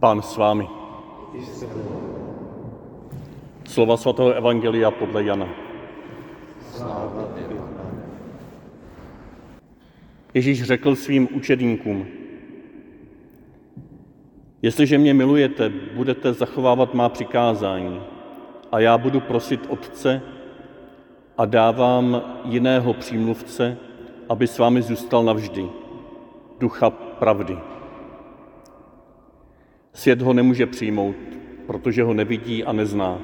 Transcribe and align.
Pán 0.00 0.22
s 0.22 0.36
vámi. 0.36 0.68
Slova 3.66 3.96
svatého 3.96 4.32
Evangelia 4.32 4.90
podle 4.90 5.24
Jana. 5.24 5.48
Ježíš 10.34 10.62
řekl 10.62 10.96
svým 10.96 11.28
učedníkům, 11.34 12.06
jestliže 14.62 14.98
mě 14.98 15.14
milujete, 15.14 15.72
budete 15.94 16.32
zachovávat 16.32 16.94
má 16.94 17.08
přikázání 17.08 18.00
a 18.72 18.80
já 18.80 18.98
budu 18.98 19.20
prosit 19.20 19.66
Otce 19.68 20.22
a 21.38 21.44
dávám 21.44 22.22
jiného 22.44 22.94
přímluvce, 22.94 23.76
aby 24.28 24.46
s 24.46 24.58
vámi 24.58 24.82
zůstal 24.82 25.24
navždy, 25.24 25.68
ducha 26.58 26.90
pravdy. 26.90 27.77
Svět 29.98 30.22
ho 30.22 30.32
nemůže 30.32 30.66
přijmout, 30.66 31.16
protože 31.66 32.02
ho 32.02 32.14
nevidí 32.14 32.64
a 32.64 32.72
nezná. 32.72 33.18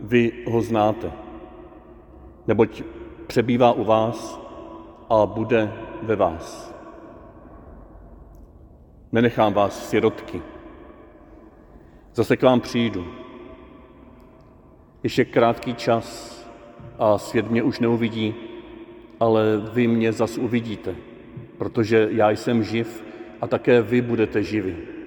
Vy 0.00 0.32
ho 0.46 0.62
znáte, 0.62 1.12
neboť 2.46 2.82
přebývá 3.26 3.72
u 3.72 3.84
vás 3.84 4.40
a 5.10 5.26
bude 5.26 5.72
ve 6.02 6.16
vás. 6.16 6.74
Nenechám 9.12 9.52
vás 9.52 9.88
sirotky. 9.88 10.42
Zase 12.14 12.36
k 12.36 12.42
vám 12.42 12.60
přijdu. 12.60 13.06
Ještě 15.02 15.24
krátký 15.24 15.74
čas 15.74 16.38
a 16.98 17.18
svět 17.18 17.50
mě 17.50 17.62
už 17.62 17.80
neuvidí, 17.80 18.34
ale 19.20 19.42
vy 19.72 19.86
mě 19.86 20.12
zas 20.12 20.38
uvidíte, 20.38 20.94
protože 21.58 22.08
já 22.10 22.30
jsem 22.30 22.62
živ 22.62 23.04
a 23.40 23.46
také 23.46 23.82
vy 23.82 24.00
budete 24.00 24.42
živi. 24.42 24.97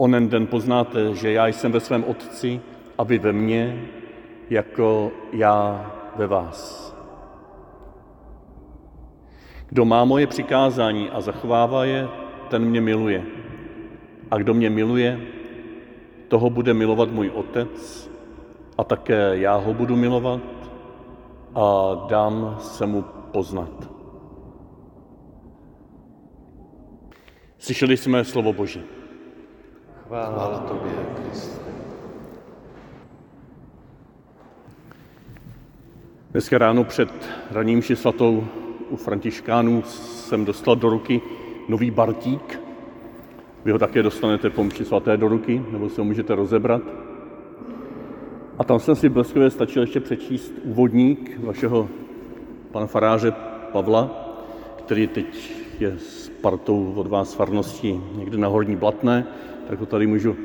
Onen 0.00 0.28
den 0.28 0.46
poznáte, 0.46 1.14
že 1.14 1.32
já 1.32 1.46
jsem 1.46 1.72
ve 1.72 1.80
svém 1.80 2.04
Otci 2.04 2.60
a 2.98 3.04
vy 3.04 3.18
ve 3.18 3.32
mně, 3.32 3.84
jako 4.50 5.12
já 5.32 5.90
ve 6.16 6.26
vás. 6.26 6.90
Kdo 9.68 9.84
má 9.84 10.04
moje 10.04 10.26
přikázání 10.26 11.10
a 11.10 11.20
zachovává 11.20 11.84
je, 11.84 12.08
ten 12.48 12.64
mě 12.64 12.80
miluje. 12.80 13.24
A 14.30 14.38
kdo 14.38 14.54
mě 14.54 14.70
miluje, 14.70 15.20
toho 16.28 16.50
bude 16.50 16.74
milovat 16.74 17.10
můj 17.10 17.30
Otec 17.30 18.10
a 18.78 18.84
také 18.84 19.38
já 19.38 19.56
ho 19.56 19.74
budu 19.74 19.96
milovat 19.96 20.40
a 21.54 21.94
dám 22.08 22.56
se 22.60 22.86
mu 22.86 23.02
poznat. 23.32 23.90
Slyšeli 27.58 27.96
jsme 27.96 28.24
slovo 28.24 28.52
Boží. 28.52 28.99
Chvála 30.10 30.58
tobě, 30.58 30.92
Kriste. 31.16 31.70
Dneska 36.30 36.58
ráno 36.58 36.84
před 36.84 37.08
raním 37.50 37.82
svatou 37.82 38.44
u 38.88 38.96
Františkánů 38.96 39.82
jsem 39.82 40.44
dostal 40.44 40.76
do 40.76 40.90
ruky 40.90 41.20
nový 41.68 41.90
bartík. 41.90 42.60
Vy 43.64 43.72
ho 43.72 43.78
také 43.78 44.02
dostanete 44.02 44.50
po 44.50 44.64
mši 44.64 44.84
svaté 44.84 45.16
do 45.16 45.28
ruky, 45.28 45.62
nebo 45.70 45.88
si 45.88 46.00
ho 46.00 46.04
můžete 46.04 46.34
rozebrat. 46.34 46.82
A 48.58 48.64
tam 48.64 48.78
jsem 48.78 48.96
si 48.96 49.08
bleskově 49.08 49.50
stačil 49.50 49.82
ještě 49.82 50.00
přečíst 50.00 50.52
úvodník 50.64 51.38
vašeho 51.38 51.88
pana 52.72 52.86
faráře 52.86 53.32
Pavla, 53.72 54.28
který 54.78 55.06
teď 55.06 55.52
je 55.80 55.98
partou 56.40 56.92
od 56.96 57.06
vás 57.06 57.34
farností 57.34 58.00
někde 58.16 58.38
na 58.38 58.48
Horní 58.48 58.76
Blatné, 58.76 59.26
tak 59.68 59.80
ho 59.80 59.86
tady 59.86 60.06
můžu 60.06 60.36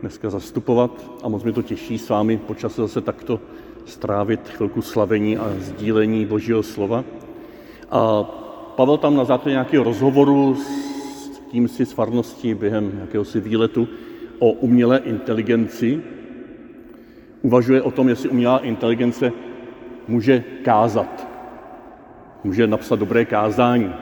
dneska 0.00 0.30
zastupovat 0.30 1.10
a 1.22 1.28
moc 1.28 1.44
mi 1.44 1.52
to 1.52 1.62
těší 1.62 1.98
s 1.98 2.08
vámi 2.08 2.36
počas 2.36 2.76
zase 2.76 3.00
takto 3.00 3.40
strávit 3.84 4.48
chvilku 4.48 4.82
slavení 4.82 5.36
a 5.36 5.52
sdílení 5.58 6.26
Božího 6.26 6.62
slova. 6.62 7.04
A 7.90 8.22
Pavel 8.76 8.96
tam 8.96 9.16
na 9.16 9.24
základě 9.24 9.50
nějakého 9.50 9.84
rozhovoru 9.84 10.54
s 10.54 11.40
tím 11.50 11.68
si 11.68 11.86
z 11.86 11.92
farností 11.92 12.54
během 12.54 12.98
jakéhosi 13.00 13.40
výletu 13.40 13.88
o 14.38 14.52
umělé 14.52 14.98
inteligenci 14.98 16.02
uvažuje 17.42 17.82
o 17.82 17.90
tom, 17.90 18.08
jestli 18.08 18.28
umělá 18.28 18.58
inteligence 18.58 19.32
může 20.08 20.44
kázat, 20.62 21.28
může 22.44 22.66
napsat 22.66 22.98
dobré 22.98 23.24
kázání. 23.24 23.92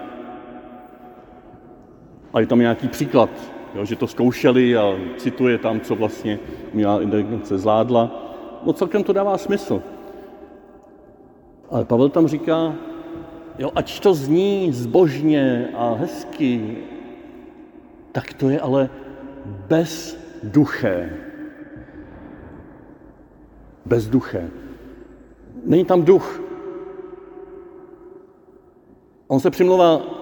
A 2.36 2.40
je 2.40 2.46
tam 2.46 2.58
nějaký 2.58 2.88
příklad, 2.88 3.30
jo, 3.74 3.84
že 3.84 3.96
to 3.96 4.06
zkoušeli 4.06 4.76
a 4.76 4.94
cituje 5.16 5.58
tam, 5.58 5.80
co 5.80 5.94
vlastně 5.94 6.38
umělá 6.72 7.02
inteligence 7.02 7.58
zvládla. 7.58 8.32
No 8.66 8.72
celkem 8.72 9.04
to 9.04 9.12
dává 9.12 9.38
smysl. 9.38 9.82
Ale 11.70 11.84
Pavel 11.84 12.08
tam 12.08 12.26
říká, 12.26 12.74
jo, 13.58 13.72
ať 13.74 14.00
to 14.00 14.14
zní 14.14 14.72
zbožně 14.72 15.68
a 15.74 15.94
hezky, 15.94 16.76
tak 18.12 18.32
to 18.32 18.48
je 18.48 18.60
ale 18.60 18.90
bezduché. 19.68 21.10
Bezduché. 23.86 24.50
Není 25.64 25.84
tam 25.84 26.02
duch. 26.02 26.40
On 29.28 29.40
se 29.40 29.50
přimlouvá, 29.50 30.15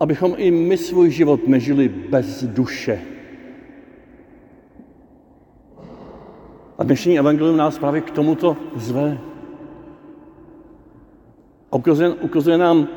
abychom 0.00 0.34
i 0.36 0.50
my 0.50 0.76
svůj 0.76 1.10
život 1.10 1.48
nežili 1.48 1.88
bez 1.88 2.44
duše. 2.44 3.00
A 6.78 6.84
dnešní 6.84 7.18
evangelium 7.18 7.56
nás 7.56 7.78
právě 7.78 8.00
k 8.00 8.10
tomuto 8.10 8.56
zve. 8.76 9.18
A 11.72 11.76
ukazuje, 11.76 12.08
ukazuje 12.08 12.58
nám 12.58 12.88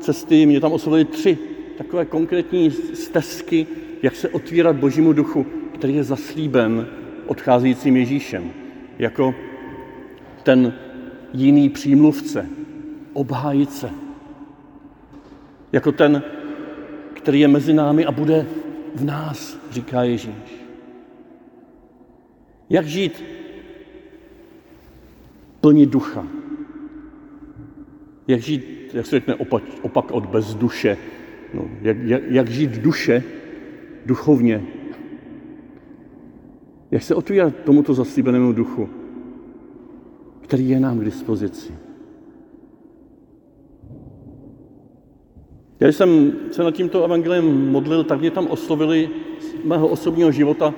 cesty, 0.00 0.46
mě 0.46 0.60
tam 0.60 0.72
oslovili 0.72 1.04
tři 1.04 1.38
takové 1.78 2.04
konkrétní 2.04 2.70
stezky, 2.70 3.66
jak 4.02 4.16
se 4.16 4.28
otvírat 4.28 4.76
Božímu 4.76 5.12
duchu, 5.12 5.46
který 5.74 5.94
je 5.94 6.04
zaslíben 6.04 6.86
odcházejícím 7.26 7.96
Ježíšem, 7.96 8.50
jako 8.98 9.34
ten 10.42 10.74
jiný 11.32 11.68
přímluvce, 11.68 12.46
obhájice, 13.12 13.90
jako 15.72 15.92
ten, 15.92 16.22
který 17.14 17.40
je 17.40 17.48
mezi 17.48 17.72
námi 17.72 18.04
a 18.04 18.12
bude 18.12 18.46
v 18.94 19.04
nás, 19.04 19.58
říká 19.70 20.02
Ježíš. 20.02 20.60
Jak 22.70 22.86
žít 22.86 23.24
plní 25.60 25.86
ducha? 25.86 26.26
Jak 28.28 28.40
žít, 28.40 28.90
jak 28.94 29.06
se 29.06 29.16
řekne 29.16 29.34
opak, 29.34 29.62
opak 29.82 30.10
od 30.10 30.26
bezduše? 30.26 30.96
No, 31.54 31.68
jak, 31.82 31.96
jak, 31.96 32.22
jak 32.28 32.48
žít 32.48 32.70
duše 32.70 33.22
duchovně? 34.06 34.62
Jak 36.90 37.02
se 37.02 37.14
otvírat 37.14 37.54
tomuto 37.64 37.94
zaslíbenému 37.94 38.52
duchu, 38.52 38.88
který 40.40 40.68
je 40.68 40.80
nám 40.80 40.98
k 40.98 41.04
dispozici? 41.04 41.72
Já 45.80 45.88
jsem 45.88 46.32
se 46.50 46.62
nad 46.62 46.74
tímto 46.74 47.04
evangeliem 47.04 47.70
modlil, 47.70 48.04
tak 48.04 48.20
mě 48.20 48.30
tam 48.30 48.46
oslovili 48.46 49.10
z 49.40 49.64
mého 49.64 49.88
osobního 49.88 50.32
života 50.32 50.74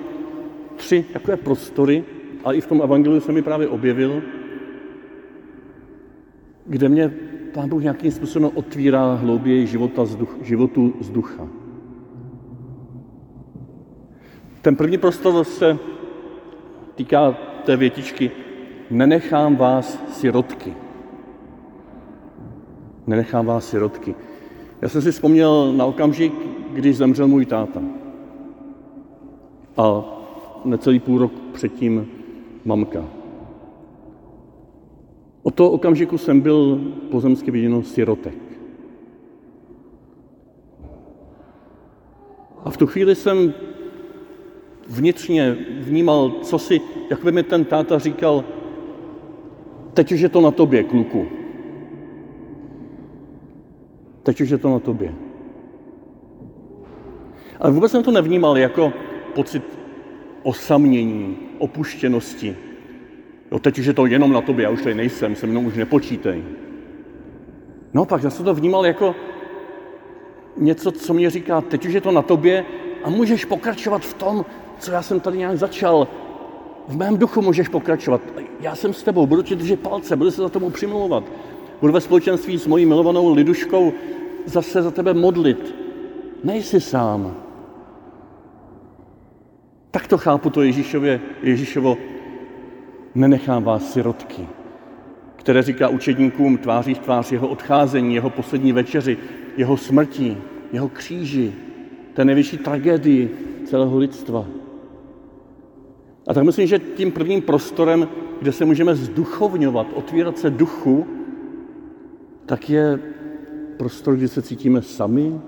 tři 0.75 1.05
takové 1.13 1.37
prostory, 1.37 2.03
a 2.43 2.53
i 2.53 2.61
v 2.61 2.67
tom 2.67 2.81
evangeliu 2.81 3.19
se 3.19 3.31
mi 3.31 3.41
právě 3.41 3.67
objevil, 3.67 4.21
kde 6.65 6.89
mě 6.89 7.13
Pán 7.53 7.69
Bůh 7.69 7.81
nějakým 7.81 8.11
způsobem 8.11 8.51
otvírá 8.53 9.13
hlouběji 9.13 9.67
života 9.67 10.05
z 10.05 10.15
duch, 10.15 10.37
životu 10.41 10.93
z 10.99 11.09
ducha. 11.09 11.47
Ten 14.61 14.75
první 14.75 14.97
prostor 14.97 15.43
se 15.43 15.77
týká 16.95 17.37
té 17.65 17.77
větičky 17.77 18.31
Nenechám 18.89 19.55
vás 19.55 20.03
sirotky. 20.19 20.73
Nenechám 23.07 23.45
vás 23.45 23.69
sirotky. 23.69 24.15
Já 24.83 24.89
jsem 24.89 25.01
si 25.01 25.11
vzpomněl 25.11 25.73
na 25.73 25.85
okamžik, 25.85 26.33
kdy 26.73 26.93
zemřel 26.93 27.27
můj 27.27 27.45
táta. 27.45 27.81
A 29.77 30.03
necelý 30.65 30.99
půl 30.99 31.19
rok 31.19 31.31
předtím 31.53 32.07
mamka. 32.65 33.05
Od 35.43 35.55
toho 35.55 35.71
okamžiku 35.71 36.17
jsem 36.17 36.41
byl 36.41 36.81
pozemsky 37.11 37.51
viděno 37.51 37.83
sirotek. 37.83 38.37
A 42.63 42.69
v 42.69 42.77
tu 42.77 42.87
chvíli 42.87 43.15
jsem 43.15 43.53
vnitřně 44.89 45.57
vnímal, 45.79 46.31
co 46.41 46.59
si, 46.59 46.81
jak 47.09 47.23
by 47.23 47.31
mi 47.31 47.43
ten 47.43 47.65
táta 47.65 47.99
říkal, 47.99 48.43
teď 49.93 50.11
už 50.11 50.19
je 50.19 50.29
to 50.29 50.41
na 50.41 50.51
tobě, 50.51 50.83
kluku. 50.83 51.42
Teď 54.23 54.41
už 54.41 54.49
je 54.49 54.57
to 54.57 54.69
na 54.69 54.79
tobě. 54.79 55.13
Ale 57.59 57.71
vůbec 57.71 57.91
jsem 57.91 58.03
to 58.03 58.11
nevnímal 58.11 58.57
jako 58.57 58.93
pocit 59.35 59.63
osamění, 60.43 61.37
opuštěnosti. 61.57 62.57
Jo, 63.51 63.59
teď 63.59 63.79
už 63.79 63.85
je 63.85 63.93
to 63.93 64.05
jenom 64.05 64.31
na 64.31 64.41
tobě, 64.41 64.63
já 64.63 64.69
už 64.69 64.81
tady 64.81 64.95
nejsem, 64.95 65.35
se 65.35 65.47
mnou 65.47 65.61
už 65.61 65.75
nepočítej. 65.75 66.43
No 67.93 68.05
pak 68.05 68.23
já 68.23 68.29
jsem 68.29 68.45
to 68.45 68.53
vnímal 68.53 68.85
jako 68.85 69.15
něco, 70.57 70.91
co 70.91 71.13
mě 71.13 71.29
říká, 71.29 71.61
teď 71.61 71.85
už 71.85 71.93
je 71.93 72.01
to 72.01 72.11
na 72.11 72.21
tobě 72.21 72.65
a 73.03 73.09
můžeš 73.09 73.45
pokračovat 73.45 74.01
v 74.01 74.13
tom, 74.13 74.45
co 74.79 74.91
já 74.91 75.01
jsem 75.01 75.19
tady 75.19 75.37
nějak 75.37 75.57
začal. 75.57 76.07
V 76.87 76.97
mém 76.97 77.17
duchu 77.17 77.41
můžeš 77.41 77.67
pokračovat. 77.67 78.21
Já 78.59 78.75
jsem 78.75 78.93
s 78.93 79.03
tebou, 79.03 79.27
budu 79.27 79.41
ti 79.41 79.55
držet 79.55 79.79
palce, 79.79 80.15
budu 80.15 80.31
se 80.31 80.41
za 80.41 80.49
tomu 80.49 80.69
přimlouvat. 80.69 81.23
Budu 81.83 81.93
ve 81.93 82.01
společenství 82.01 82.57
s 82.57 82.67
mojí 82.67 82.85
milovanou 82.85 83.33
liduškou 83.33 83.93
zase 84.45 84.81
za 84.81 84.91
tebe 84.91 85.13
modlit. 85.13 85.75
Nejsi 86.43 86.81
sám. 86.81 87.35
Tak 89.91 90.07
to 90.07 90.17
chápu 90.17 90.49
to 90.49 90.61
Ježíšově, 90.61 91.21
Ježíšovo 91.41 91.97
nenechám 93.15 93.63
vás 93.63 93.93
sirotky, 93.93 94.47
které 95.35 95.61
říká 95.61 95.87
učedníkům 95.87 96.57
tváří 96.57 96.93
v 96.93 96.99
tvář 96.99 97.31
jeho 97.31 97.47
odcházení, 97.47 98.15
jeho 98.15 98.29
poslední 98.29 98.71
večeři, 98.71 99.17
jeho 99.57 99.77
smrti, 99.77 100.37
jeho 100.73 100.89
kříži, 100.89 101.53
té 102.13 102.25
největší 102.25 102.57
tragédii 102.57 103.29
celého 103.65 103.97
lidstva. 103.97 104.45
A 106.27 106.33
tak 106.33 106.43
myslím, 106.43 106.67
že 106.67 106.79
tím 106.79 107.11
prvním 107.11 107.41
prostorem, 107.41 108.07
kde 108.41 108.51
se 108.51 108.65
můžeme 108.65 108.95
zduchovňovat, 108.95 109.87
otvírat 109.93 110.37
se 110.37 110.49
duchu, 110.49 111.07
tak 112.45 112.69
je 112.69 112.99
prostor, 113.77 114.15
kdy 114.15 114.27
se 114.27 114.41
cítíme 114.41 114.81
sami, 114.81 115.41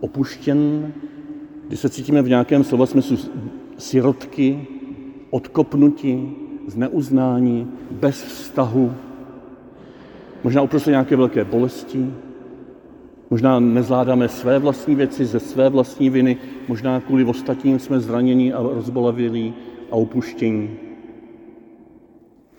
opuštěn, 0.00 0.92
kdy 1.68 1.76
se 1.76 1.88
cítíme 1.88 2.22
v 2.22 2.28
nějakém 2.28 2.64
slova 2.64 2.86
smyslu 2.86 3.16
sirotky, 3.78 4.66
odkopnutí, 5.30 6.36
zneuznání, 6.66 7.70
bez 7.90 8.22
vztahu, 8.22 8.92
možná 10.44 10.62
uprostřed 10.62 10.90
nějaké 10.90 11.16
velké 11.16 11.44
bolesti, 11.44 12.10
možná 13.30 13.60
nezvládáme 13.60 14.28
své 14.28 14.58
vlastní 14.58 14.94
věci 14.94 15.24
ze 15.24 15.40
své 15.40 15.68
vlastní 15.68 16.10
viny, 16.10 16.36
možná 16.68 17.00
kvůli 17.00 17.24
ostatním 17.24 17.78
jsme 17.78 18.00
zraněni 18.00 18.52
a 18.52 18.62
rozbolavělí 18.62 19.54
a 19.90 19.94
opuštění. 19.94 20.70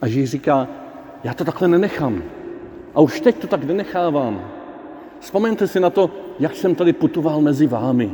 A 0.01 0.05
Ježíš 0.05 0.29
říká, 0.29 0.67
já 1.23 1.33
to 1.33 1.45
takhle 1.45 1.67
nenechám. 1.67 2.23
A 2.95 3.01
už 3.01 3.21
teď 3.21 3.37
to 3.37 3.47
tak 3.47 3.63
nenechávám. 3.63 4.51
Vzpomeňte 5.19 5.67
si 5.67 5.79
na 5.79 5.89
to, 5.89 6.11
jak 6.39 6.55
jsem 6.55 6.75
tady 6.75 6.93
putoval 6.93 7.41
mezi 7.41 7.67
vámi. 7.67 8.11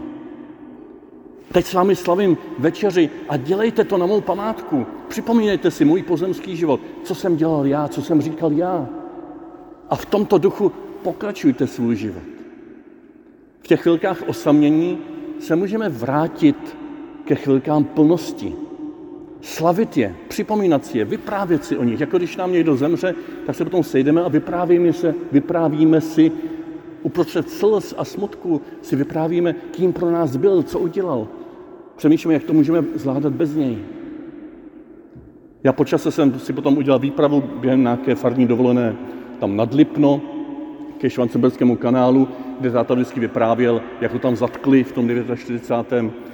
Teď 1.51 1.65
s 1.65 1.73
vámi 1.73 1.95
slavím 1.95 2.37
večeři 2.59 3.09
a 3.29 3.37
dělejte 3.37 3.83
to 3.83 3.97
na 3.97 4.05
mou 4.05 4.21
památku. 4.21 4.85
Připomínejte 5.07 5.71
si 5.71 5.85
můj 5.85 6.03
pozemský 6.03 6.57
život, 6.57 6.79
co 7.03 7.15
jsem 7.15 7.37
dělal 7.37 7.67
já, 7.67 7.87
co 7.87 8.01
jsem 8.01 8.21
říkal 8.21 8.51
já. 8.51 8.87
A 9.89 9.95
v 9.95 10.05
tomto 10.05 10.37
duchu 10.37 10.71
pokračujte 11.03 11.67
svůj 11.67 11.95
život. 11.95 12.23
V 13.61 13.67
těch 13.67 13.81
chvilkách 13.81 14.23
osamění 14.27 14.97
se 15.39 15.55
můžeme 15.55 15.89
vrátit 15.89 16.77
ke 17.25 17.35
chvilkám 17.35 17.83
plnosti. 17.83 18.55
Slavit 19.41 19.97
je, 19.97 20.15
připomínat 20.27 20.85
si 20.85 20.97
je, 20.97 21.05
vyprávět 21.05 21.65
si 21.65 21.77
o 21.77 21.83
nich. 21.83 21.99
Jako 21.99 22.17
když 22.17 22.37
nám 22.37 22.51
někdo 22.51 22.75
zemře, 22.75 23.15
tak 23.45 23.55
se 23.55 23.63
potom 23.63 23.83
sejdeme 23.83 24.21
a 24.21 24.27
vyprávíme, 24.27 24.93
se, 24.93 25.15
vyprávíme 25.31 26.01
si 26.01 26.31
uprostřed 27.03 27.49
slz 27.49 27.93
a 27.97 28.05
smutku 28.05 28.61
si 28.81 28.95
vyprávíme, 28.95 29.53
kým 29.71 29.93
pro 29.93 30.11
nás 30.11 30.35
byl, 30.35 30.63
co 30.63 30.79
udělal. 30.79 31.27
Přemýšlíme, 31.95 32.33
jak 32.33 32.43
to 32.43 32.53
můžeme 32.53 32.83
zvládat 32.95 33.33
bez 33.33 33.55
něj. 33.55 33.77
Já 35.63 35.73
po 35.73 35.85
čase 35.85 36.11
jsem 36.11 36.39
si 36.39 36.53
potom 36.53 36.77
udělal 36.77 36.99
výpravu 36.99 37.43
během 37.59 37.81
nějaké 37.81 38.15
farní 38.15 38.47
dovolené 38.47 38.95
tam 39.39 39.55
nad 39.55 39.73
Lipno, 39.73 40.21
ke 40.97 41.09
Švancenberskému 41.09 41.75
kanálu, 41.75 42.27
kde 42.59 42.71
táta 42.71 42.93
vždycky 42.93 43.19
vyprávěl, 43.19 43.81
jak 44.01 44.13
ho 44.13 44.19
tam 44.19 44.35
zatkli 44.35 44.83
v 44.83 44.91
tom 44.91 45.09
49. 45.35 46.30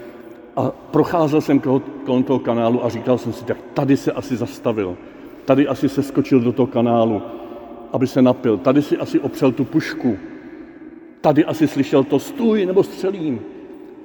A 0.58 0.72
procházel 0.92 1.42
jsem 1.42 1.60
kolem 2.06 2.24
toho 2.24 2.40
kanálu 2.40 2.86
a 2.86 2.90
říkal 2.90 3.18
jsem 3.18 3.34
si, 3.34 3.46
tak 3.46 3.58
tady 3.74 3.98
se 3.98 4.12
asi 4.12 4.36
zastavil. 4.36 4.98
Tady 5.46 5.68
asi 5.68 5.90
se 5.90 6.04
skočil 6.04 6.40
do 6.40 6.52
toho 6.52 6.68
kanálu, 6.68 7.22
aby 7.94 8.08
se 8.08 8.22
napil. 8.22 8.58
Tady 8.58 8.82
si 8.82 8.98
asi 8.98 9.20
opřel 9.20 9.52
tu 9.52 9.66
pušku. 9.66 10.18
Tady 11.22 11.46
asi 11.46 11.68
slyšel 11.68 12.04
to 12.04 12.20
stůj 12.20 12.66
nebo 12.66 12.84
střelím. 12.84 13.40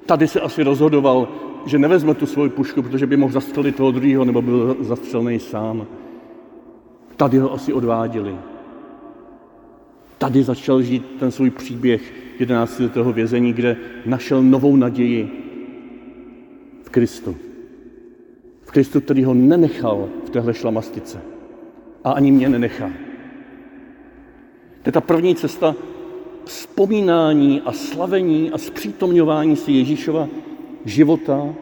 Tady 0.06 0.28
se 0.28 0.40
asi 0.40 0.62
rozhodoval, 0.62 1.28
že 1.66 1.78
nevezme 1.78 2.14
tu 2.14 2.26
svoji 2.26 2.50
pušku, 2.50 2.82
protože 2.82 3.06
by 3.06 3.16
mohl 3.16 3.32
zastřelit 3.32 3.76
toho 3.76 3.90
druhého 3.90 4.25
nebo 4.25 4.43
byl 4.43 4.76
zastřelný 4.81 5.38
sám. 5.38 5.87
Tady 7.16 7.38
ho 7.38 7.52
asi 7.52 7.72
odváděli. 7.72 8.37
Tady 10.19 10.43
začal 10.43 10.82
žít 10.82 11.06
ten 11.19 11.31
svůj 11.31 11.50
příběh 11.50 12.12
11 12.38 12.81
letého 12.81 13.12
vězení, 13.12 13.52
kde 13.52 13.76
našel 14.06 14.43
novou 14.43 14.76
naději 14.76 15.41
Kristu. 16.92 17.36
V 18.62 18.70
Kristu, 18.70 19.00
který 19.00 19.24
ho 19.24 19.34
nenechal 19.34 20.08
v 20.26 20.30
téhle 20.30 20.54
šlamastice. 20.54 21.20
A 22.04 22.12
ani 22.12 22.30
mě 22.30 22.48
nenechá. 22.48 22.90
To 24.82 24.88
je 24.88 24.92
ta 24.92 25.00
první 25.00 25.34
cesta 25.34 25.74
vzpomínání 26.44 27.60
a 27.60 27.72
slavení 27.72 28.50
a 28.50 28.58
zpřítomňování 28.58 29.56
si 29.56 29.72
Ježíšova 29.72 30.28
života 30.84 31.54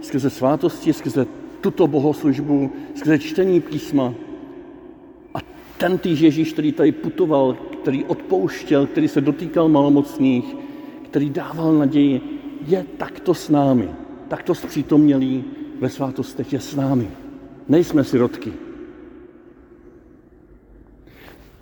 skrze 0.00 0.30
svátosti, 0.30 0.92
skrze 0.92 1.26
tuto 1.60 1.86
bohoslužbu, 1.86 2.70
skrze 2.94 3.18
čtení 3.18 3.60
písma. 3.60 4.14
A 5.34 5.38
ten 5.78 5.98
týž 5.98 6.20
Ježíš, 6.20 6.52
který 6.52 6.72
tady 6.72 6.92
putoval, 6.92 7.56
který 7.82 8.04
odpouštěl, 8.04 8.86
který 8.86 9.08
se 9.08 9.20
dotýkal 9.20 9.68
malomocných, 9.68 10.56
který 11.02 11.30
dával 11.30 11.74
naději, 11.74 12.20
je 12.66 12.84
takto 12.96 13.34
s 13.34 13.48
námi, 13.48 13.88
takto 14.28 14.54
zpřítomnělý 14.54 15.44
ve 15.80 15.88
svátostech 15.88 16.52
je 16.52 16.60
s 16.60 16.76
námi. 16.76 17.10
Nejsme 17.68 18.04
sirotky. 18.04 18.52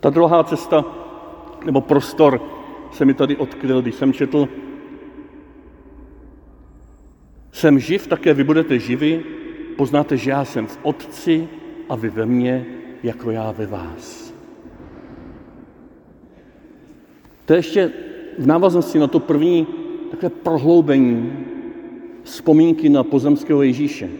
Ta 0.01 0.11
druhá 0.11 0.45
cesta, 0.45 0.85
nebo 1.65 1.81
prostor, 1.81 2.41
se 2.93 3.05
mi 3.05 3.15
tady 3.15 3.37
odkryl, 3.37 3.83
když 3.83 3.95
jsem 3.95 4.13
četl 4.13 4.49
Jsem 7.57 7.79
živ, 7.79 8.07
také 8.07 8.35
vy 8.35 8.45
budete 8.45 8.79
živi, 8.79 9.25
poznáte, 9.77 10.17
že 10.17 10.31
já 10.31 10.45
jsem 10.45 10.67
v 10.67 10.79
Otci 10.83 11.49
a 11.89 11.97
vy 11.97 12.09
ve 12.09 12.27
mně, 12.27 12.67
jako 13.03 13.31
já 13.31 13.51
ve 13.51 13.67
vás. 13.67 14.35
To 17.45 17.53
je 17.53 17.59
ještě 17.59 17.93
v 18.39 18.47
návaznosti 18.47 18.99
na 18.99 19.07
to 19.07 19.21
první 19.21 19.67
takové 20.11 20.31
prohloubení 20.31 21.33
vzpomínky 22.27 22.89
na 22.89 23.05
pozemského 23.05 23.63
Ježíše. 23.63 24.11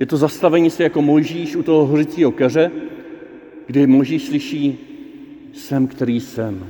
Je 0.00 0.06
to 0.06 0.16
zastavení 0.16 0.70
se 0.70 0.82
jako 0.82 1.02
Mojžíš 1.02 1.56
u 1.56 1.62
toho 1.62 1.86
hořícího 1.86 2.32
keře, 2.32 2.70
kdy 3.66 3.86
Mojžíš 3.86 4.26
slyší, 4.26 4.78
jsem, 5.52 5.86
který 5.86 6.20
jsem. 6.20 6.66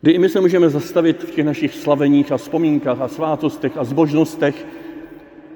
Kdy 0.00 0.12
i 0.12 0.18
my 0.18 0.28
se 0.28 0.40
můžeme 0.40 0.70
zastavit 0.70 1.22
v 1.22 1.30
těch 1.30 1.44
našich 1.44 1.74
slaveních 1.74 2.32
a 2.32 2.36
vzpomínkách 2.36 3.00
a 3.00 3.08
svátostech 3.08 3.76
a 3.76 3.84
zbožnostech, 3.84 4.66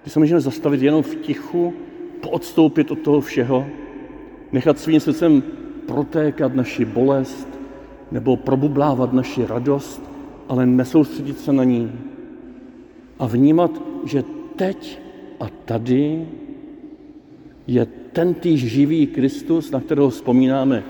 kdy 0.03 0.11
se 0.11 0.19
můžeme 0.19 0.41
zastavit 0.41 0.83
jenom 0.83 1.03
v 1.03 1.15
tichu, 1.15 1.75
poodstoupit 2.21 2.91
od 2.91 2.99
toho 2.99 3.21
všeho, 3.21 3.67
nechat 4.53 4.79
svým 4.79 5.01
srdcem 5.01 5.43
protékat 5.87 6.55
naši 6.55 6.85
bolest 6.85 7.49
nebo 8.13 8.37
probublávat 8.37 9.13
naši 9.13 9.47
radost, 9.47 10.03
ale 10.49 10.67
nesoustředit 10.67 11.41
se 11.41 11.53
na 11.53 11.65
ní 11.65 11.93
a 13.19 13.27
vnímat, 13.27 13.83
že 14.05 14.25
teď 14.57 15.01
a 15.41 15.47
tady 15.65 16.29
je 17.67 17.87
ten 18.13 18.35
týž 18.35 18.65
živý 18.65 19.07
Kristus, 19.07 19.71
na 19.71 19.81
kterého 19.81 20.11
vzpomínáme 20.11 20.85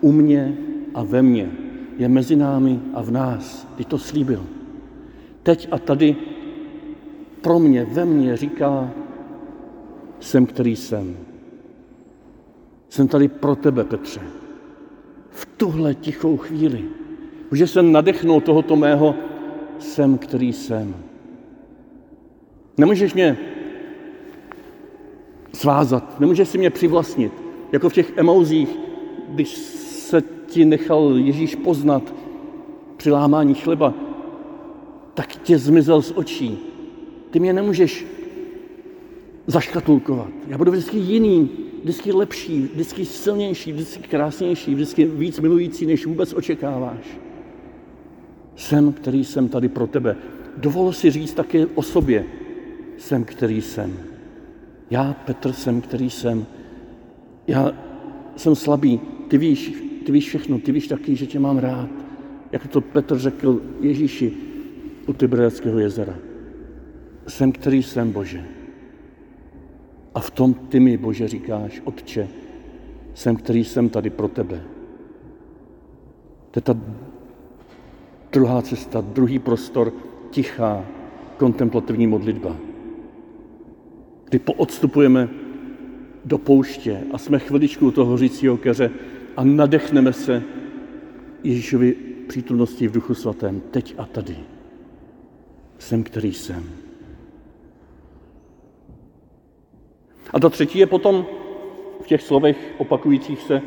u 0.00 0.12
mě 0.12 0.56
a 0.94 1.02
ve 1.04 1.22
mně 1.22 1.50
je 1.98 2.08
mezi 2.08 2.36
námi 2.36 2.80
a 2.94 3.02
v 3.02 3.10
nás. 3.10 3.68
Ty 3.76 3.84
to 3.84 3.98
slíbil. 3.98 4.46
Teď 5.42 5.68
a 5.70 5.78
tady 5.78 6.16
pro 7.40 7.58
mě, 7.58 7.84
ve 7.84 8.04
mně 8.04 8.36
říká, 8.36 8.90
jsem, 10.20 10.46
který 10.46 10.76
jsem. 10.76 11.16
Jsem 12.88 13.08
tady 13.08 13.28
pro 13.28 13.56
tebe, 13.56 13.84
Petře. 13.84 14.20
V 15.30 15.46
tuhle 15.56 15.94
tichou 15.94 16.36
chvíli. 16.36 16.84
Může 17.50 17.66
se 17.66 17.82
nadechnout 17.82 18.44
tohoto 18.44 18.76
mého 18.76 19.14
jsem, 19.78 20.18
který 20.18 20.52
jsem. 20.52 20.94
Nemůžeš 22.80 23.14
mě 23.14 23.38
svázat, 25.52 26.20
nemůžeš 26.20 26.48
si 26.48 26.58
mě 26.58 26.70
přivlastnit, 26.70 27.32
jako 27.72 27.88
v 27.88 27.92
těch 27.92 28.12
emouzích, 28.16 28.78
když 29.28 29.48
se 29.56 30.22
ti 30.46 30.64
nechal 30.64 31.12
Ježíš 31.16 31.54
poznat 31.54 32.14
při 32.96 33.10
lámání 33.10 33.54
chleba. 33.54 33.94
tak 35.14 35.36
tě 35.36 35.58
zmizel 35.58 36.02
z 36.02 36.12
očí. 36.16 36.58
Ty 37.30 37.40
mě 37.40 37.52
nemůžeš 37.52 38.06
zaškatulkovat. 39.46 40.30
Já 40.48 40.58
budu 40.58 40.70
vždycky 40.70 40.96
jiný, 40.96 41.50
vždycky 41.82 42.12
lepší, 42.12 42.68
vždycky 42.72 43.04
silnější, 43.04 43.72
vždycky 43.72 44.08
krásnější, 44.08 44.74
vždycky 44.74 45.04
víc 45.04 45.40
milující, 45.40 45.86
než 45.86 46.06
vůbec 46.06 46.32
očekáváš. 46.32 47.18
Jsem, 48.56 48.92
který 48.92 49.24
jsem 49.24 49.48
tady 49.48 49.68
pro 49.68 49.86
tebe. 49.86 50.16
Dovol 50.56 50.92
si 50.92 51.10
říct 51.10 51.34
také 51.34 51.66
o 51.74 51.82
sobě. 51.82 52.39
Jsem, 53.00 53.24
který 53.24 53.62
jsem. 53.62 53.96
Já, 54.90 55.12
Petr, 55.12 55.52
jsem, 55.52 55.80
který 55.80 56.10
jsem. 56.10 56.46
Já 57.46 57.72
jsem 58.36 58.54
slabý. 58.54 59.00
Ty 59.28 59.38
víš, 59.38 59.72
ty 60.06 60.12
víš 60.12 60.28
všechno. 60.28 60.58
Ty 60.58 60.72
víš 60.72 60.88
taky, 60.88 61.16
že 61.16 61.26
tě 61.26 61.38
mám 61.38 61.58
rád. 61.58 61.88
Jak 62.52 62.66
to 62.66 62.80
Petr 62.80 63.18
řekl 63.18 63.62
Ježíši 63.80 64.32
u 65.06 65.12
Tiberiackého 65.12 65.78
jezera. 65.78 66.14
Jsem, 67.28 67.52
který 67.52 67.82
jsem, 67.82 68.12
Bože. 68.12 68.44
A 70.14 70.20
v 70.20 70.30
tom 70.30 70.54
ty 70.54 70.80
mi, 70.80 70.96
Bože, 70.96 71.28
říkáš, 71.28 71.82
Otče, 71.84 72.28
jsem, 73.14 73.36
který 73.36 73.64
jsem 73.64 73.88
tady 73.88 74.10
pro 74.10 74.28
tebe. 74.28 74.62
To 76.50 76.58
je 76.58 76.62
ta 76.62 76.76
druhá 78.32 78.62
cesta, 78.62 79.00
druhý 79.00 79.38
prostor, 79.38 79.92
tichá, 80.30 80.84
kontemplativní 81.36 82.06
modlitba. 82.06 82.69
Kdy 84.30 84.38
poodstupujeme 84.38 85.28
do 86.24 86.38
pouště 86.38 87.00
a 87.12 87.18
jsme 87.18 87.38
chviličku 87.38 87.86
u 87.86 87.90
toho 87.90 88.10
hořícího 88.10 88.56
keře 88.56 88.90
a 89.36 89.44
nadechneme 89.44 90.12
se 90.12 90.42
Ježíšovi 91.44 91.96
přítomnosti 92.28 92.88
v 92.88 92.92
Duchu 92.92 93.14
Svatém, 93.14 93.60
teď 93.70 93.94
a 93.98 94.04
tady. 94.04 94.36
Jsem, 95.78 96.02
který 96.02 96.32
jsem. 96.32 96.64
A 100.32 100.40
ta 100.40 100.48
třetí 100.48 100.78
je 100.78 100.86
potom 100.86 101.26
v 102.02 102.06
těch 102.06 102.22
slovech 102.22 102.74
opakujících 102.78 103.42
se 103.42 103.62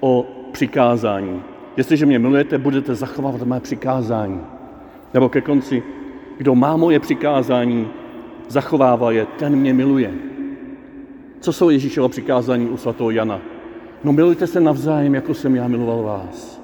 o 0.00 0.26
přikázání. 0.52 1.42
Jestliže 1.76 2.06
mě 2.06 2.18
milujete, 2.18 2.58
budete 2.58 2.94
zachovávat 2.94 3.42
mé 3.42 3.60
přikázání. 3.60 4.40
Nebo 5.14 5.28
ke 5.28 5.40
konci, 5.40 5.82
kdo 6.38 6.54
má 6.54 6.76
moje 6.76 7.00
přikázání, 7.00 7.88
zachovává 8.48 9.10
je, 9.10 9.26
ten 9.38 9.56
mě 9.56 9.74
miluje. 9.74 10.14
Co 11.40 11.52
jsou 11.52 11.70
Ježíšova 11.70 12.08
přikázání 12.08 12.68
u 12.68 12.76
svatého 12.76 13.10
Jana? 13.10 13.40
No 14.04 14.12
milujte 14.12 14.46
se 14.46 14.60
navzájem, 14.60 15.14
jako 15.14 15.34
jsem 15.34 15.56
já 15.56 15.68
miloval 15.68 16.02
vás. 16.02 16.62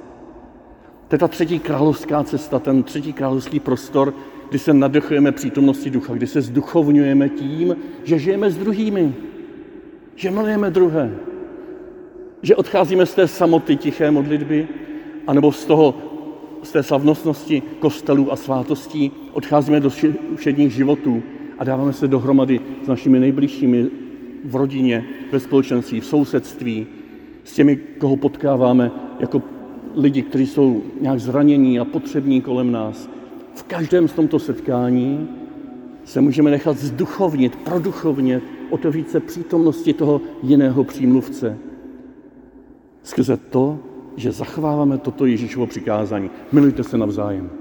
To 1.09 1.15
je 1.15 1.19
ta 1.19 1.29
třetí 1.29 1.59
královská 1.59 2.25
cesta, 2.25 2.59
ten 2.59 2.83
třetí 2.83 3.13
královský 3.13 3.61
prostor, 3.61 4.15
kdy 4.49 4.59
se 4.59 4.75
nadechujeme 4.75 5.33
přítomnosti 5.33 5.91
ducha, 5.91 6.15
kdy 6.15 6.27
se 6.27 6.41
zduchovňujeme 6.41 7.29
tím, 7.29 7.77
že 8.05 8.19
žijeme 8.19 8.51
s 8.51 8.59
druhými, 8.59 9.15
že 10.15 10.31
milujeme 10.31 10.71
druhé, 10.71 11.15
že 12.43 12.57
odcházíme 12.57 13.07
z 13.07 13.15
té 13.15 13.29
samoty 13.29 13.77
tiché 13.77 14.11
modlitby, 14.11 14.69
anebo 15.27 15.53
z 15.53 15.65
toho, 15.65 15.95
z 16.63 16.73
té 16.73 16.83
slavnostnosti 16.83 17.63
kostelů 17.79 18.33
a 18.33 18.37
svátostí, 18.37 19.13
odcházíme 19.33 19.81
do 19.81 19.91
všedních 20.37 20.73
životů 20.73 21.23
a 21.61 21.65
dáváme 21.65 21.93
se 21.93 22.09
dohromady 22.09 22.61
s 22.85 22.87
našimi 22.87 23.21
nejbližšími 23.21 23.87
v 24.45 24.57
rodině, 24.57 25.05
ve 25.33 25.41
společenství, 25.41 26.01
v 26.01 26.07
sousedství, 26.07 26.87
s 27.45 27.53
těmi, 27.53 27.77
koho 27.77 28.17
potkáváme 28.17 28.91
jako 29.21 29.43
lidi, 29.95 30.23
kteří 30.23 30.47
jsou 30.47 30.83
nějak 31.01 31.21
zranění 31.21 31.81
a 31.81 31.85
potřební 31.85 32.41
kolem 32.41 32.73
nás. 32.73 33.11
V 33.55 33.63
každém 33.63 34.09
z 34.09 34.13
tomto 34.13 34.39
setkání 34.39 35.29
se 36.05 36.21
můžeme 36.21 36.51
nechat 36.51 36.77
zduchovnit, 36.77 37.57
produchovnit, 37.57 38.43
otevřít 38.71 39.11
se 39.11 39.21
přítomnosti 39.21 39.93
toho 39.93 40.21
jiného 40.43 40.85
přímluvce. 40.85 41.59
Skrze 43.03 43.37
to, 43.37 43.79
že 44.17 44.33
zachováváme 44.33 44.99
toto 44.99 45.27
Ježíšovo 45.27 45.67
přikázání. 45.67 46.31
Milujte 46.53 46.85
se 46.85 46.99
navzájem. 46.99 47.60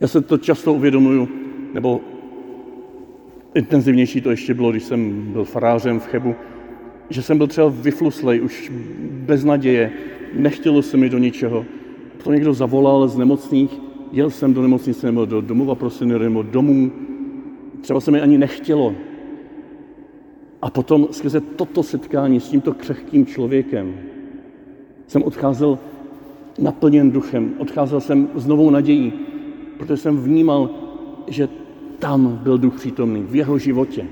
Já 0.00 0.08
se 0.08 0.20
to 0.20 0.38
často 0.38 0.74
uvědomuju, 0.74 1.28
nebo 1.74 2.00
intenzivnější 3.54 4.20
to 4.20 4.30
ještě 4.30 4.54
bylo, 4.54 4.70
když 4.70 4.82
jsem 4.82 5.32
byl 5.32 5.44
farářem 5.44 6.00
v 6.00 6.06
Chebu, 6.06 6.34
že 7.10 7.22
jsem 7.22 7.38
byl 7.38 7.46
třeba 7.46 7.68
vyfluslej, 7.68 8.42
už 8.42 8.72
bez 9.10 9.44
naděje, 9.44 9.92
nechtělo 10.34 10.82
se 10.82 10.96
mi 10.96 11.08
do 11.08 11.18
ničeho. 11.18 11.64
To 12.24 12.32
někdo 12.32 12.54
zavolal 12.54 13.08
z 13.08 13.18
nemocných, 13.18 13.80
jel 14.12 14.30
jsem 14.30 14.54
do 14.54 14.62
nemocnice 14.62 15.06
nebo 15.06 15.24
do 15.24 15.40
domova 15.40 15.74
pro 15.74 15.90
seniory 15.90 16.24
nebo 16.24 16.42
domů, 16.42 16.92
třeba 17.80 18.00
se 18.00 18.10
mi 18.10 18.20
ani 18.20 18.38
nechtělo. 18.38 18.94
A 20.62 20.70
potom 20.70 21.08
skrze 21.10 21.40
toto 21.40 21.82
setkání 21.82 22.40
s 22.40 22.48
tímto 22.48 22.72
křehkým 22.72 23.26
člověkem 23.26 23.94
jsem 25.06 25.22
odcházel 25.22 25.78
naplněn 26.58 27.10
duchem, 27.10 27.54
odcházel 27.58 28.00
jsem 28.00 28.28
s 28.34 28.46
novou 28.46 28.70
nadějí, 28.70 29.12
protože 29.78 29.96
jsem 29.96 30.16
vnímal, 30.16 30.70
že 31.26 31.48
tam 31.98 32.36
byl 32.42 32.58
duch 32.58 32.74
přítomný, 32.74 33.22
v 33.22 33.36
jeho 33.36 33.58
životě, 33.58 34.06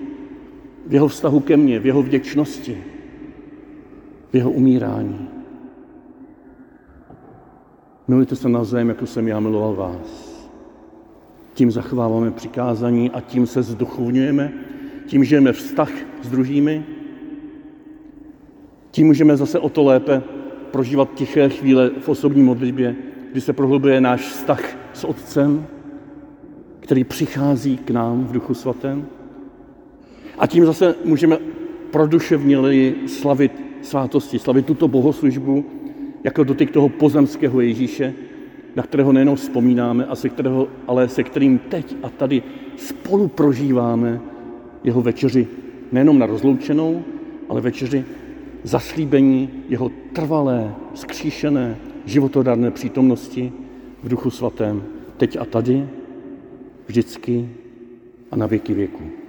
v 0.87 0.95
jeho 0.95 1.09
vztahu 1.09 1.41
ke 1.41 1.57
mně, 1.57 1.81
v 1.81 1.87
jeho 1.87 2.03
vděčnosti, 2.03 2.85
v 4.33 4.37
jeho 4.37 4.51
umírání. 4.51 5.29
Milujte 8.09 8.37
se 8.37 8.49
navzájem, 8.49 8.89
jako 8.89 9.07
jsem 9.07 9.29
já 9.29 9.41
miloval 9.41 9.75
vás. 9.75 10.37
Tím 11.55 11.71
zachováváme 11.71 12.31
přikázání 12.31 13.11
a 13.11 13.21
tím 13.21 13.47
se 13.47 13.63
zduchovňujeme, 13.63 14.53
tím 15.07 15.25
žijeme 15.25 15.53
vztah 15.53 15.91
s 16.23 16.29
druhými, 16.29 16.85
tím 18.91 19.07
můžeme 19.07 19.37
zase 19.37 19.59
o 19.59 19.69
to 19.69 19.85
lépe 19.85 20.23
prožívat 20.71 21.15
tiché 21.15 21.49
chvíle 21.49 21.91
v 22.01 22.09
osobní 22.09 22.43
modlitbě, 22.43 22.97
kdy 23.33 23.41
se 23.41 23.53
prohlubuje 23.53 24.01
náš 24.01 24.21
vztah 24.21 24.86
s 24.97 25.05
Otcem, 25.05 25.67
který 26.81 27.05
přichází 27.05 27.77
k 27.77 27.91
nám 27.91 28.25
v 28.25 28.33
Duchu 28.33 28.55
Svatém. 28.55 29.07
A 30.39 30.47
tím 30.47 30.67
zase 30.67 30.95
můžeme 31.05 31.39
produševněji 31.91 33.09
slavit 33.09 33.53
svátosti, 33.83 34.39
slavit 34.39 34.67
tuto 34.67 34.89
bohoslužbu 34.89 35.65
jako 36.25 36.45
dotyk 36.45 36.71
toho 36.71 36.89
pozemského 36.89 37.61
Ježíše, 37.61 38.15
na 38.77 38.83
kterého 38.83 39.13
nejenom 39.13 39.37
vzpomínáme, 39.37 40.05
a 40.05 40.15
se 40.15 40.29
kterého, 40.29 40.69
ale 40.87 41.09
se 41.09 41.23
kterým 41.23 41.59
teď 41.59 41.97
a 42.03 42.09
tady 42.09 42.43
spolu 42.77 43.29
prožíváme 43.29 44.21
jeho 44.85 45.03
večeři 45.03 45.47
nejenom 45.93 46.19
na 46.19 46.27
rozloučenou, 46.27 47.03
ale 47.49 47.61
večeři 47.61 48.05
zaslíbení 48.63 49.51
jeho 49.69 49.91
trvalé, 50.13 50.75
skříšené, 50.95 51.77
životodárné 52.05 52.71
přítomnosti 52.71 53.53
v 54.03 54.09
Duchu 54.09 54.31
Svatém, 54.31 54.85
teď 55.17 55.37
a 55.37 55.45
tady, 55.45 55.89
vždycky 56.87 57.49
a 58.31 58.37
na 58.37 58.47
věky 58.47 58.75
věku. 58.75 59.26